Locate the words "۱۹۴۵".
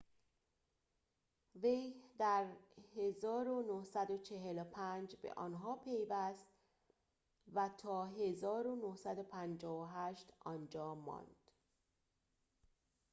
2.95-5.15